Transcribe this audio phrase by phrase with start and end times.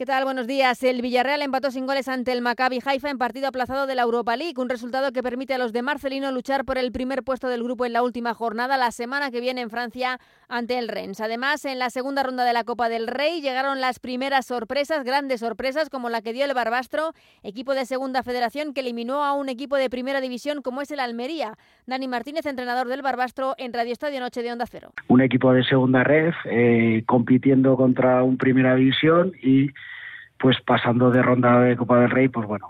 [0.00, 0.24] ¿Qué tal?
[0.24, 0.82] Buenos días.
[0.82, 4.34] El Villarreal empató sin goles ante el Maccabi Haifa en partido aplazado de la Europa
[4.34, 7.62] League, un resultado que permite a los de Marcelino luchar por el primer puesto del
[7.62, 10.18] grupo en la última jornada la semana que viene en Francia
[10.48, 11.20] ante el Rennes.
[11.20, 15.40] Además, en la segunda ronda de la Copa del Rey llegaron las primeras sorpresas, grandes
[15.40, 17.12] sorpresas como la que dio el Barbastro,
[17.42, 21.00] equipo de Segunda Federación que eliminó a un equipo de Primera División como es el
[21.00, 21.58] Almería.
[21.84, 24.94] Dani Martínez, entrenador del Barbastro en Radio Estadio Noche de Onda Cero.
[25.08, 29.68] Un equipo de Segunda Red eh, compitiendo contra un Primera División y
[30.40, 32.68] pues pasando de ronda de Copa del Rey, pues bueno,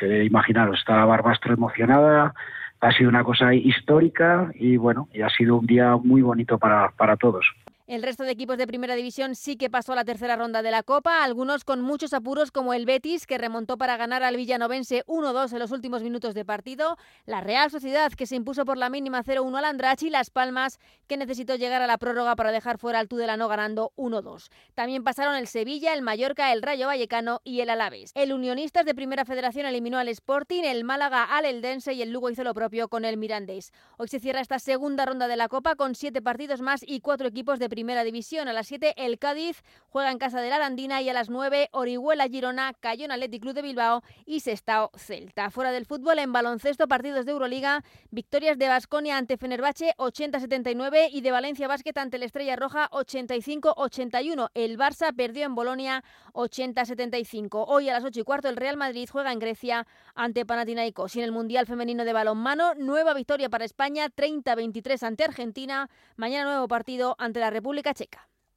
[0.00, 2.34] eh, imaginaros, está Barbastro emocionada,
[2.80, 6.90] ha sido una cosa histórica y bueno, y ha sido un día muy bonito para,
[6.90, 7.46] para todos.
[7.92, 10.70] El resto de equipos de primera división sí que pasó a la tercera ronda de
[10.70, 15.04] la Copa, algunos con muchos apuros como el Betis, que remontó para ganar al Villanovense
[15.04, 16.96] 1-2 en los últimos minutos de partido,
[17.26, 20.78] la Real Sociedad, que se impuso por la mínima 0-1 al Andrach y Las Palmas,
[21.06, 24.48] que necesitó llegar a la prórroga para dejar fuera al Tudelano ganando 1-2.
[24.72, 28.12] También pasaron el Sevilla, el Mallorca, el Rayo Vallecano y el Alaves.
[28.14, 32.30] El Unionistas de Primera Federación eliminó al Sporting, el Málaga al Eldense y el Lugo
[32.30, 33.70] hizo lo propio con el Mirandés.
[33.98, 37.28] Hoy se cierra esta segunda ronda de la Copa con siete partidos más y cuatro
[37.28, 38.46] equipos de primera Primera División.
[38.46, 41.68] A las 7 el Cádiz juega en casa de la Arandina y a las 9
[41.72, 45.50] Orihuela Girona, Cayón Athletic Club de Bilbao y Sestao Celta.
[45.50, 51.22] Fuera del fútbol en baloncesto partidos de Euroliga, victorias de Basconia ante Fenerbahce 80-79 y
[51.22, 54.50] de Valencia Basket ante la Estrella Roja 85-81.
[54.54, 57.64] El Barça perdió en Bolonia 80-75.
[57.66, 61.18] Hoy a las 8 y cuarto el Real Madrid juega en Grecia ante Panathinaikos y
[61.18, 65.90] en el Mundial Femenino de Balonmano nueva victoria para España 30-23 ante Argentina.
[66.14, 68.31] Mañana nuevo partido ante la República República Checa.